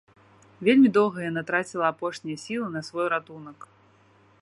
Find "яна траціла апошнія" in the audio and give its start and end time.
1.27-2.37